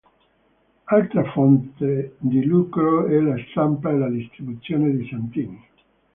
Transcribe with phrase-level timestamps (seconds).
[0.87, 5.67] Altra fonte di lucro è la stampa e la distribuzione di santini.